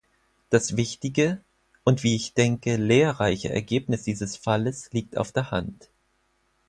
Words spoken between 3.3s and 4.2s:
Ergebnis